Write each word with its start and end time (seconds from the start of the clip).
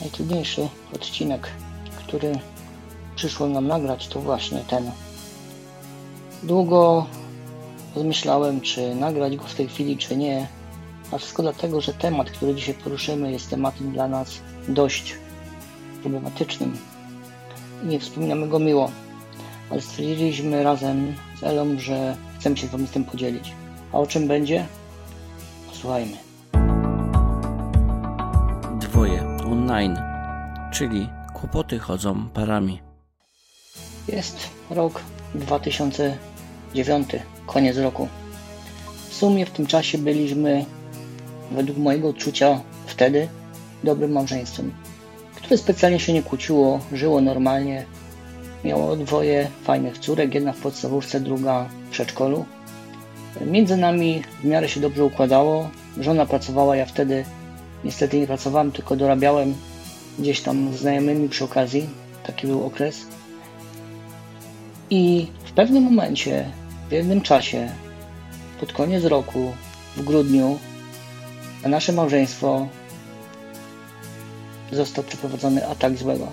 najtrudniejszy 0.00 0.68
odcinek, 0.94 1.48
który 1.98 2.38
przyszło 3.16 3.46
nam 3.46 3.66
nagrać, 3.66 4.08
to 4.08 4.20
właśnie 4.20 4.58
ten. 4.58 4.90
Długo 6.42 7.06
rozmyślałem, 7.94 8.60
czy 8.60 8.94
nagrać 8.94 9.36
go 9.36 9.44
w 9.44 9.54
tej 9.54 9.68
chwili, 9.68 9.96
czy 9.96 10.16
nie, 10.16 10.46
a 11.12 11.18
wszystko 11.18 11.42
dlatego, 11.42 11.80
że 11.80 11.94
temat, 11.94 12.30
który 12.30 12.54
dzisiaj 12.54 12.74
poruszymy, 12.74 13.32
jest 13.32 13.50
tematem 13.50 13.92
dla 13.92 14.08
nas 14.08 14.40
dość 14.68 15.14
problematycznym 16.00 16.78
i 17.84 17.86
nie 17.86 18.00
wspominamy 18.00 18.48
go 18.48 18.58
miło, 18.58 18.90
ale 19.70 19.80
stwierdziliśmy 19.80 20.62
razem 20.62 21.14
z 21.40 21.42
Elą, 21.42 21.78
że 21.78 22.16
chcemy 22.38 22.56
się 22.56 22.66
z 22.66 22.70
Wami 22.70 22.86
z 22.86 22.90
tym 22.90 23.04
podzielić. 23.04 23.52
A 23.92 23.98
o 23.98 24.06
czym 24.06 24.28
będzie? 24.28 24.66
Posłuchajmy. 25.70 26.25
Online, 29.66 29.98
czyli 30.72 31.08
kłopoty 31.34 31.78
chodzą 31.78 32.28
parami. 32.28 32.80
Jest 34.08 34.50
rok 34.70 35.02
2009, 35.34 37.08
koniec 37.46 37.76
roku. 37.76 38.08
W 39.08 39.14
sumie 39.14 39.46
w 39.46 39.50
tym 39.50 39.66
czasie 39.66 39.98
byliśmy, 39.98 40.64
według 41.50 41.78
mojego 41.78 42.08
odczucia 42.08 42.60
wtedy, 42.86 43.28
dobrym 43.84 44.12
małżeństwem, 44.12 44.72
które 45.34 45.58
specjalnie 45.58 46.00
się 46.00 46.12
nie 46.12 46.22
kłóciło, 46.22 46.80
żyło 46.92 47.20
normalnie. 47.20 47.84
Miało 48.64 48.96
dwoje 48.96 49.50
fajnych 49.64 49.98
córek, 49.98 50.34
jedna 50.34 50.52
w 50.52 50.58
podstawówce, 50.58 51.20
druga 51.20 51.68
w 51.88 51.90
przedszkolu. 51.90 52.44
Między 53.46 53.76
nami 53.76 54.22
w 54.40 54.44
miarę 54.44 54.68
się 54.68 54.80
dobrze 54.80 55.04
układało. 55.04 55.70
Żona 56.00 56.26
pracowała, 56.26 56.76
ja 56.76 56.86
wtedy 56.86 57.24
niestety 57.84 58.20
nie 58.20 58.26
pracowałem, 58.26 58.72
tylko 58.72 58.96
dorabiałem 58.96 59.54
gdzieś 60.18 60.40
tam 60.40 60.74
z 60.74 60.80
znajomymi 60.80 61.28
przy 61.28 61.44
okazji. 61.44 61.88
Taki 62.26 62.46
był 62.46 62.66
okres. 62.66 63.06
I 64.90 65.26
w 65.44 65.52
pewnym 65.52 65.84
momencie, 65.84 66.50
w 66.88 66.92
jednym 66.92 67.20
czasie, 67.20 67.72
pod 68.60 68.72
koniec 68.72 69.04
roku, 69.04 69.52
w 69.96 70.04
grudniu, 70.04 70.58
na 71.62 71.68
nasze 71.68 71.92
małżeństwo 71.92 72.68
został 74.72 75.04
przeprowadzony 75.04 75.68
atak 75.68 75.96
złego. 75.96 76.26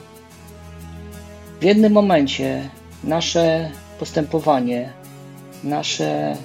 W 1.60 1.64
jednym 1.64 1.94
momencie 1.94 2.70
nasze 3.04 3.72
postępowanie, 4.00 4.94
nasze 5.64 6.38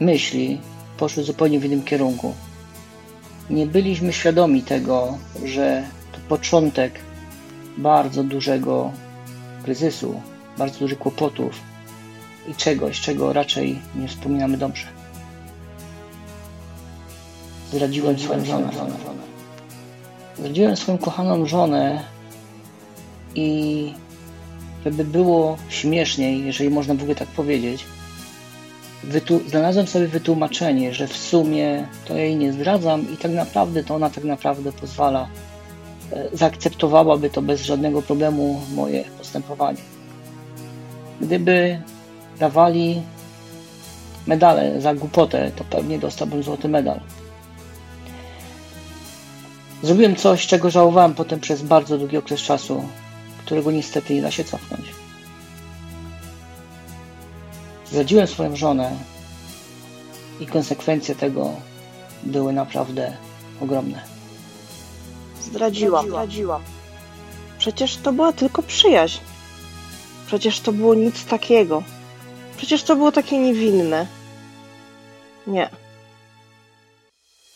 myśli 0.00 0.60
poszły 0.96 1.22
zupełnie 1.22 1.60
w 1.60 1.64
innym 1.64 1.82
kierunku. 1.82 2.34
Nie 3.52 3.66
byliśmy 3.66 4.12
świadomi 4.12 4.62
tego, 4.62 5.18
że 5.44 5.82
to 6.12 6.18
początek 6.28 6.92
bardzo 7.78 8.24
dużego 8.24 8.92
kryzysu, 9.64 10.20
bardzo 10.58 10.78
dużych 10.78 10.98
kłopotów 10.98 11.60
i 12.48 12.54
czegoś, 12.54 13.00
czego 13.00 13.32
raczej 13.32 13.78
nie 13.96 14.08
wspominamy 14.08 14.56
dobrze. 14.56 14.86
Zdradziłem 17.72 18.18
swoją 18.18 18.44
żonę. 18.44 18.70
Zdradziłem 20.38 20.76
swoją 20.76 20.98
kochaną 20.98 21.46
żonę 21.46 22.02
i 23.34 23.92
żeby 24.84 25.04
było 25.04 25.56
śmieszniej, 25.68 26.44
jeżeli 26.44 26.70
można 26.70 26.94
w 26.94 27.00
ogóle 27.00 27.14
tak 27.14 27.28
powiedzieć, 27.28 27.84
wytu- 29.04 29.48
znalazłem 29.48 29.86
sobie 29.86 30.08
wytłumaczenie, 30.08 30.94
że 30.94 31.06
w 31.06 31.16
sumie 31.16 31.86
to 32.04 32.16
jej 32.16 32.36
nie 32.36 32.52
zdradzam 32.52 33.12
i 33.14 33.16
tak 33.16 33.32
naprawdę 33.32 33.84
to 33.84 33.94
ona 33.94 34.10
tak 34.10 34.24
naprawdę 34.24 34.72
pozwala, 34.72 35.28
e, 36.12 36.28
zaakceptowałaby 36.32 37.30
to 37.30 37.42
bez 37.42 37.62
żadnego 37.62 38.02
problemu 38.02 38.60
moje 38.74 39.04
postępowanie. 39.18 39.82
Gdyby 41.20 41.80
dawali 42.38 43.02
medale 44.26 44.80
za 44.80 44.94
głupotę, 44.94 45.50
to 45.56 45.64
pewnie 45.64 45.98
dostałbym 45.98 46.42
złoty 46.42 46.68
medal. 46.68 47.00
Zrobiłem 49.82 50.16
coś, 50.16 50.46
czego 50.46 50.70
żałowałem 50.70 51.14
potem 51.14 51.40
przez 51.40 51.62
bardzo 51.62 51.98
długi 51.98 52.16
okres 52.16 52.40
czasu, 52.40 52.84
którego 53.38 53.70
niestety 53.70 54.14
nie 54.14 54.22
da 54.22 54.30
się 54.30 54.44
cofnąć. 54.44 55.01
Zdradziłem 57.92 58.26
swoją 58.26 58.56
żonę 58.56 58.96
i 60.40 60.46
konsekwencje 60.46 61.14
tego 61.14 61.50
były 62.22 62.52
naprawdę 62.52 63.16
ogromne. 63.60 64.02
Zdradziłam. 65.40 66.08
Zdradziłam. 66.08 66.62
Przecież 67.58 67.96
to 67.96 68.12
była 68.12 68.32
tylko 68.32 68.62
przyjaźń. 68.62 69.20
Przecież 70.26 70.60
to 70.60 70.72
było 70.72 70.94
nic 70.94 71.24
takiego. 71.24 71.82
Przecież 72.56 72.82
to 72.82 72.96
było 72.96 73.12
takie 73.12 73.38
niewinne. 73.38 74.06
Nie. 75.46 75.68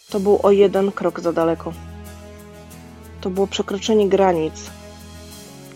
To 0.09 0.21
był 0.21 0.41
o 0.43 0.51
jeden 0.51 0.93
krok 0.93 1.21
za 1.21 1.33
daleko. 1.33 1.73
To 3.21 3.31
było 3.31 3.47
przekroczenie 3.47 4.09
granic, 4.09 4.55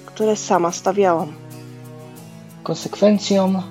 które 0.06 0.36
sama 0.36 0.72
stawiałam. 0.72 1.32
Konsekwencją 2.62 3.62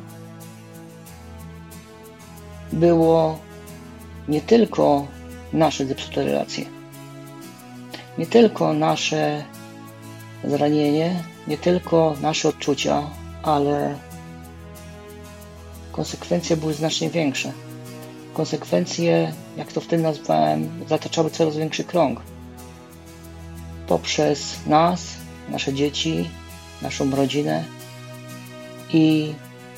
było 2.73 3.39
nie 4.27 4.41
tylko 4.41 5.07
nasze 5.53 5.85
zepsute 5.85 6.23
relacje, 6.23 6.65
nie 8.17 8.25
tylko 8.25 8.73
nasze 8.73 9.43
zranienie, 10.43 11.23
nie 11.47 11.57
tylko 11.57 12.15
nasze 12.21 12.49
odczucia, 12.49 13.03
ale 13.43 13.95
konsekwencje 15.91 16.57
były 16.57 16.73
znacznie 16.73 17.09
większe. 17.09 17.51
Konsekwencje, 18.33 19.33
jak 19.57 19.73
to 19.73 19.81
wtedy 19.81 20.03
nazwałem, 20.03 20.85
zataczały 20.89 21.29
coraz 21.29 21.57
większy 21.57 21.83
krąg. 21.83 22.21
Poprzez 23.87 24.65
nas, 24.65 25.01
nasze 25.49 25.73
dzieci, 25.73 26.29
naszą 26.81 27.11
rodzinę. 27.11 27.63
I 28.93 29.33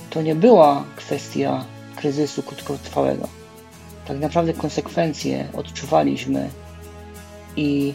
to 0.09 0.21
nie 0.21 0.35
była 0.35 0.83
kwestia 0.95 1.65
kryzysu 1.95 2.43
krótkotrwałego. 2.43 3.27
Tak 4.07 4.19
naprawdę 4.19 4.53
konsekwencje 4.53 5.47
odczuwaliśmy 5.57 6.49
i 7.55 7.93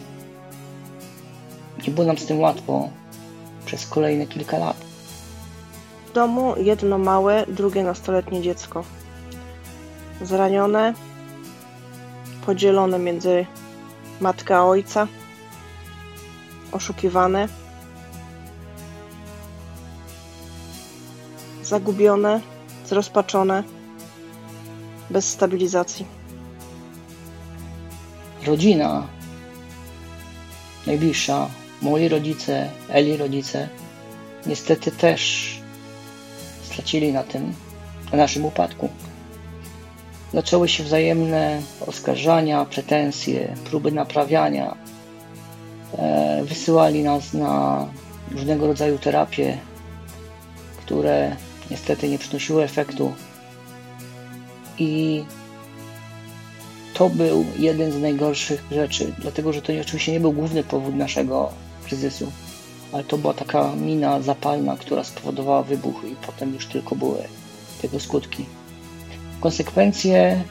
nie 1.87 1.93
było 1.93 2.07
nam 2.07 2.17
z 2.17 2.25
tym 2.25 2.39
łatwo 2.39 2.89
przez 3.65 3.87
kolejne 3.87 4.27
kilka 4.27 4.57
lat. 4.57 4.77
W 6.07 6.13
domu 6.13 6.53
jedno 6.57 6.97
małe, 6.97 7.45
drugie 7.47 7.83
nastoletnie 7.83 8.41
dziecko. 8.41 8.83
Zranione, 10.21 10.93
podzielone 12.45 12.99
między 12.99 13.45
matkę 14.21 14.57
a 14.57 14.63
ojca, 14.63 15.07
oszukiwane, 16.71 17.47
zagubione, 21.63 22.41
zrozpaczone, 22.85 23.63
bez 25.09 25.29
stabilizacji. 25.29 26.05
Rodzina 28.45 29.07
najbliższa, 30.87 31.49
moi 31.81 32.07
rodzice, 32.07 32.69
Eli 32.89 33.17
rodzice, 33.17 33.69
niestety 34.45 34.91
też 34.91 35.51
stracili 36.63 37.13
na 37.13 37.23
tym, 37.23 37.53
na 38.11 38.17
naszym 38.17 38.45
upadku. 38.45 38.89
Zaczęły 40.33 40.69
się 40.69 40.83
wzajemne 40.83 41.61
oskarżania, 41.87 42.65
pretensje, 42.65 43.55
próby 43.65 43.91
naprawiania. 43.91 44.75
E, 45.97 46.43
wysyłali 46.43 47.03
nas 47.03 47.33
na 47.33 47.85
różnego 48.31 48.67
rodzaju 48.67 48.97
terapie, 48.97 49.57
które 50.77 51.35
niestety 51.71 52.09
nie 52.09 52.19
przynosiły 52.19 52.63
efektu. 52.63 53.13
I 54.79 55.23
to 56.93 57.09
był 57.09 57.45
jeden 57.59 57.91
z 57.91 58.01
najgorszych 58.01 58.63
rzeczy, 58.71 59.13
dlatego 59.19 59.53
że 59.53 59.61
to 59.61 59.73
oczywiście 59.81 60.11
nie 60.11 60.19
był 60.19 60.31
główny 60.31 60.63
powód 60.63 60.95
naszego 60.95 61.49
kryzysu, 61.85 62.31
ale 62.91 63.03
to 63.03 63.17
była 63.17 63.33
taka 63.33 63.75
mina 63.75 64.21
zapalna, 64.21 64.77
która 64.77 65.03
spowodowała 65.03 65.63
wybuch 65.63 66.03
i 66.11 66.15
potem 66.25 66.53
już 66.53 66.65
tylko 66.65 66.95
były 66.95 67.17
tego 67.81 67.99
skutki. 67.99 68.45
Konsekwencje 69.39 70.43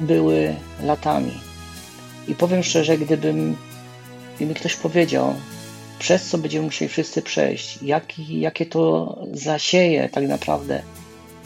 były 0.00 0.54
latami. 0.82 1.32
I 2.28 2.34
powiem 2.34 2.62
szczerze, 2.62 2.98
gdybym 2.98 3.56
gdyby 4.36 4.54
ktoś 4.54 4.76
powiedział, 4.76 5.34
przez 5.98 6.28
co 6.28 6.38
będziemy 6.38 6.64
musieli 6.64 6.88
wszyscy 6.88 7.22
przejść, 7.22 7.82
jaki, 7.82 8.40
jakie 8.40 8.66
to 8.66 9.16
zasieje 9.32 10.08
tak 10.08 10.28
naprawdę, 10.28 10.82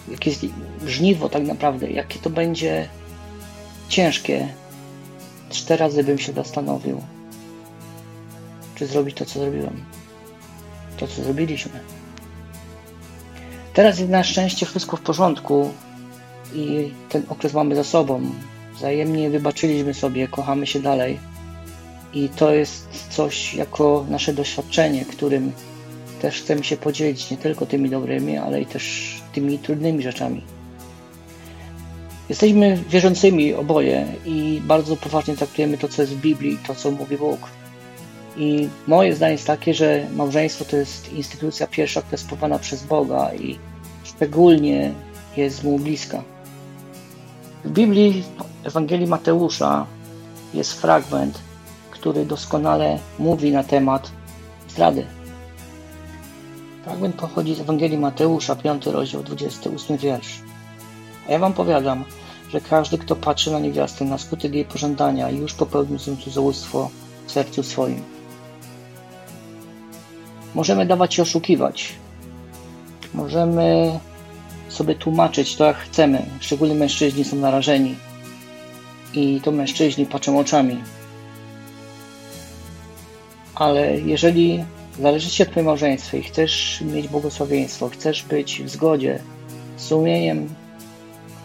jakie 0.08 0.31
żniwo 0.87 1.29
tak 1.29 1.43
naprawdę, 1.43 1.91
jakie 1.91 2.19
to 2.19 2.31
będzie 2.31 2.88
ciężkie, 3.88 4.49
cztery 5.50 5.81
razy 5.81 6.05
bym 6.05 6.19
się 6.19 6.32
zastanowił. 6.32 7.00
czy 8.75 8.87
zrobić 8.87 9.17
to, 9.17 9.25
co 9.25 9.41
zrobiłem. 9.41 9.85
To, 10.97 11.06
co 11.06 11.23
zrobiliśmy. 11.23 11.81
Teraz 13.75 13.99
jest 13.99 14.11
na 14.11 14.25
szczęście 14.25 14.67
wszystko 14.67 14.97
w 14.97 15.00
porządku 15.00 15.70
i 16.55 16.93
ten 17.08 17.23
okres 17.29 17.53
mamy 17.53 17.76
za 17.76 17.85
sobą. 17.85 18.20
Wzajemnie 18.76 19.31
wybaczyliśmy 19.31 19.94
sobie, 19.94 20.29
kochamy 20.29 20.67
się 20.67 20.81
dalej. 20.81 21.19
I 22.12 22.29
to 22.29 22.55
jest 22.55 23.06
coś 23.11 23.55
jako 23.55 24.06
nasze 24.08 24.32
doświadczenie, 24.32 25.05
którym 25.05 25.53
też 26.21 26.43
chcemy 26.43 26.65
się 26.65 26.77
podzielić 26.77 27.31
nie 27.31 27.37
tylko 27.37 27.67
tymi 27.67 27.91
dobrymi, 27.91 28.37
ale 28.39 28.61
i 28.61 28.67
też 28.67 29.15
tymi 29.33 29.59
trudnymi 29.59 30.03
rzeczami. 30.03 30.43
Jesteśmy 32.29 32.79
wierzącymi 32.91 33.55
oboje 33.55 34.07
i 34.25 34.63
bardzo 34.65 34.97
poważnie 34.97 35.37
traktujemy 35.37 35.79
to, 35.79 35.89
co 35.89 36.03
jest 36.03 36.15
w 36.15 36.21
Biblii, 36.21 36.59
to, 36.67 36.75
co 36.75 36.91
mówi 36.91 37.17
Bóg. 37.17 37.39
I 38.37 38.69
moje 38.87 39.15
zdanie 39.15 39.33
jest 39.33 39.47
takie, 39.47 39.75
że 39.75 40.07
małżeństwo 40.17 40.65
to 40.65 40.77
jest 40.77 41.13
instytucja 41.13 41.67
pierwsza, 41.67 42.01
która 42.01 42.15
jest 42.15 42.29
powołana 42.29 42.59
przez 42.59 42.83
Boga 42.83 43.35
i 43.35 43.59
szczególnie 44.05 44.93
jest 45.37 45.65
mu 45.65 45.79
bliska. 45.79 46.23
W 47.65 47.71
Biblii 47.71 48.25
Ewangelii 48.65 49.07
Mateusza 49.07 49.87
jest 50.55 50.73
fragment, 50.73 51.39
który 51.91 52.25
doskonale 52.25 52.99
mówi 53.19 53.53
na 53.53 53.65
temat 53.65 54.11
zdrady. 54.69 55.07
Fragment 56.87 57.17
pochodzi 57.17 57.55
z 57.55 57.61
Ewangelii 57.61 57.99
Mateusza, 57.99 58.56
5 58.56 58.87
rozdział, 58.87 59.23
28 59.23 59.97
wiersz. 59.97 60.41
A 61.29 61.33
ja 61.33 61.38
wam 61.38 61.53
powiadam, 61.53 62.05
że 62.50 62.61
każdy, 62.61 62.99
kto 62.99 63.17
patrzy 63.17 63.50
na 63.50 63.59
niewiastę 63.59 64.05
na 64.05 64.19
skutek 64.19 64.55
jej 64.55 64.65
pożądania, 64.65 65.31
już 65.31 65.55
popełnił 65.55 65.99
cudzołóstwo 65.99 66.91
w 67.27 67.33
sercu 67.33 67.62
swoim. 67.62 68.03
Możemy 70.55 70.87
dawać 70.87 71.15
się 71.15 71.23
oszukiwać. 71.23 71.93
Możemy 73.15 73.99
sobie 74.69 74.94
tłumaczyć 74.94 75.56
to, 75.56 75.65
jak 75.65 75.77
chcemy. 75.77 76.27
Szczególnie 76.41 76.75
mężczyźni 76.75 77.25
są 77.25 77.37
narażeni. 77.37 77.94
I 79.15 79.41
to 79.41 79.53
mężczyźni 79.53 80.06
patrzą 80.06 80.39
oczami. 80.39 80.82
Ale 83.55 84.00
jeżeli 84.00 84.65
zależy 85.00 85.31
Ci 85.31 85.43
na 85.43 85.50
Twoim 85.50 85.66
małżeństwie 85.66 86.19
i 86.19 86.22
chcesz 86.22 86.81
mieć 86.81 87.08
błogosławieństwo, 87.08 87.88
chcesz 87.88 88.22
być 88.22 88.62
w 88.62 88.69
zgodzie 88.69 89.19
z 89.76 89.82
sumieniem 89.82 90.54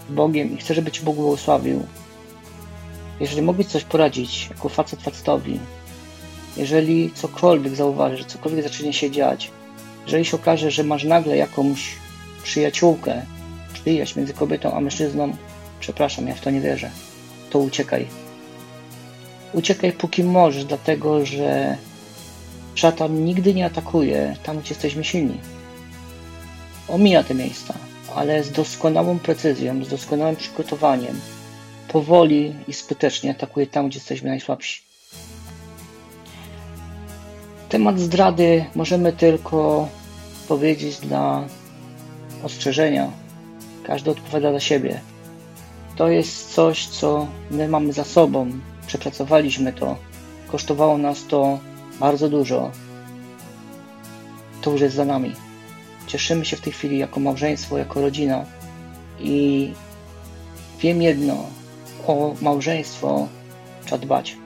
Bogiem 0.09 0.53
i 0.53 0.57
chcesz, 0.57 0.75
żeby 0.75 0.91
Ci 0.91 1.01
Bóg 1.01 1.15
błogosławił, 1.15 1.85
jeżeli 3.19 3.41
mogę 3.41 3.63
coś 3.63 3.83
poradzić 3.83 4.49
jako 4.49 4.69
facet 4.69 5.01
facetowi, 5.01 5.59
jeżeli 6.57 7.11
cokolwiek 7.11 7.75
zauważysz, 7.75 8.25
cokolwiek 8.25 8.63
zacznie 8.63 8.93
się 8.93 9.11
dziać, 9.11 9.51
jeżeli 10.05 10.25
się 10.25 10.37
okaże, 10.37 10.71
że 10.71 10.83
masz 10.83 11.03
nagle 11.03 11.37
jakąś 11.37 11.95
przyjaciółkę, 12.43 13.21
przyjaźń 13.73 14.19
między 14.19 14.33
kobietą 14.33 14.73
a 14.73 14.81
mężczyzną, 14.81 15.35
przepraszam, 15.79 16.27
ja 16.27 16.35
w 16.35 16.41
to 16.41 16.49
nie 16.51 16.61
wierzę, 16.61 16.91
to 17.49 17.59
uciekaj. 17.59 18.07
Uciekaj 19.53 19.91
póki 19.91 20.23
możesz, 20.23 20.65
dlatego 20.65 21.25
że 21.25 21.77
szatan 22.75 23.25
nigdy 23.25 23.53
nie 23.53 23.65
atakuje 23.65 24.35
tam, 24.43 24.59
gdzie 24.59 24.69
jesteśmy 24.69 25.03
silni. 25.03 25.37
Omija 26.87 27.23
te 27.23 27.35
miejsca, 27.35 27.73
ale 28.15 28.43
z 28.43 28.51
doskonałą 28.51 29.19
precyzją, 29.19 29.85
z 29.85 29.89
doskonałym 29.89 30.35
przygotowaniem, 30.35 31.19
powoli 31.87 32.55
i 32.67 32.73
skutecznie 32.73 33.31
atakuje 33.31 33.67
tam, 33.67 33.87
gdzie 33.87 33.97
jesteśmy 33.99 34.29
najsłabsi. 34.29 34.81
Temat 37.69 37.99
zdrady 37.99 38.65
możemy 38.75 39.13
tylko 39.13 39.87
powiedzieć 40.47 40.97
dla 40.97 41.43
ostrzeżenia. 42.43 43.11
Każdy 43.83 44.11
odpowiada 44.11 44.53
za 44.53 44.59
siebie. 44.59 45.01
To 45.95 46.07
jest 46.07 46.53
coś, 46.53 46.87
co 46.87 47.27
my 47.51 47.67
mamy 47.67 47.93
za 47.93 48.03
sobą. 48.03 48.51
Przepracowaliśmy 48.87 49.73
to. 49.73 49.97
Kosztowało 50.47 50.97
nas 50.97 51.25
to 51.27 51.59
bardzo 52.01 52.29
dużo. 52.29 52.71
To 54.61 54.71
już 54.71 54.81
jest 54.81 54.95
za 54.95 55.05
nami. 55.05 55.35
Cieszymy 56.07 56.45
się 56.45 56.57
w 56.57 56.61
tej 56.61 56.73
chwili 56.73 56.97
jako 56.97 57.19
małżeństwo, 57.19 57.77
jako 57.77 58.01
rodzina. 58.01 58.45
I 59.19 59.73
wiem 60.79 61.01
jedno: 61.01 61.45
o 62.07 62.35
małżeństwo 62.41 63.27
trzeba 63.85 64.01
dbać. 64.01 64.37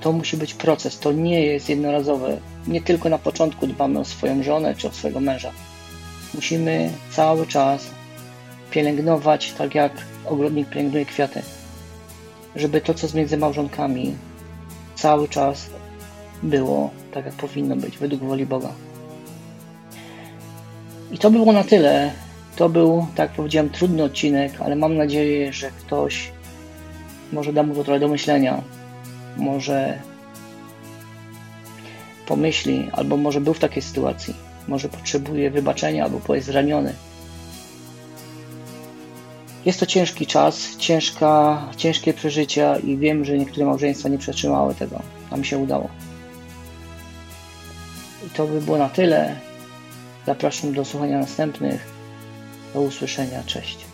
To 0.00 0.12
musi 0.12 0.36
być 0.36 0.54
proces, 0.54 0.98
to 0.98 1.12
nie 1.12 1.46
jest 1.46 1.68
jednorazowe. 1.68 2.40
Nie 2.66 2.80
tylko 2.80 3.08
na 3.08 3.18
początku 3.18 3.66
dbamy 3.66 3.98
o 3.98 4.04
swoją 4.04 4.42
żonę 4.42 4.74
czy 4.74 4.88
o 4.88 4.92
swojego 4.92 5.20
męża. 5.20 5.52
Musimy 6.34 6.90
cały 7.10 7.46
czas 7.46 7.86
pielęgnować, 8.70 9.52
tak 9.52 9.74
jak 9.74 9.92
ogrodnik 10.26 10.68
pielęgnuje 10.68 11.06
kwiaty, 11.06 11.42
żeby 12.56 12.80
to, 12.80 12.94
co 12.94 13.06
jest 13.06 13.14
między 13.14 13.36
małżonkami, 13.36 14.14
cały 14.94 15.28
czas 15.28 15.70
było 16.42 16.90
tak, 17.12 17.24
jak 17.24 17.34
powinno 17.34 17.76
być, 17.76 17.98
według 17.98 18.22
woli 18.22 18.46
Boga. 18.46 18.72
I 21.12 21.18
to 21.18 21.30
by 21.30 21.38
było 21.38 21.52
na 21.52 21.64
tyle. 21.64 22.12
To 22.56 22.68
był, 22.68 23.06
tak 23.14 23.28
jak 23.28 23.36
powiedziałem, 23.36 23.70
trudny 23.70 24.02
odcinek, 24.02 24.52
ale 24.60 24.76
mam 24.76 24.96
nadzieję, 24.96 25.52
że 25.52 25.70
ktoś 25.70 26.32
może 27.32 27.52
da 27.52 27.62
mu 27.62 27.74
to 27.74 27.84
trochę 27.84 28.00
do 28.00 28.08
myślenia. 28.08 28.62
Może 29.36 29.98
pomyśli, 32.26 32.88
albo 32.92 33.16
może 33.16 33.40
był 33.40 33.54
w 33.54 33.58
takiej 33.58 33.82
sytuacji. 33.82 34.34
Może 34.68 34.88
potrzebuje 34.88 35.50
wybaczenia, 35.50 36.04
albo 36.04 36.34
jest 36.34 36.46
zraniony. 36.46 36.94
Jest 39.64 39.80
to 39.80 39.86
ciężki 39.86 40.26
czas, 40.26 40.76
ciężka, 40.76 41.62
ciężkie 41.76 42.14
przeżycia 42.14 42.76
i 42.76 42.96
wiem, 42.96 43.24
że 43.24 43.38
niektóre 43.38 43.66
małżeństwa 43.66 44.08
nie 44.08 44.18
przetrzymały 44.18 44.74
tego. 44.74 45.02
Nam 45.30 45.44
się 45.44 45.58
udało. 45.58 45.88
I 48.28 48.30
to 48.30 48.46
by 48.46 48.60
było 48.60 48.78
na 48.78 48.88
tyle. 48.88 49.36
Zapraszam 50.26 50.72
do 50.72 50.84
słuchania 50.84 51.18
następnych. 51.18 51.86
Do 52.74 52.80
usłyszenia. 52.80 53.42
Cześć. 53.46 53.87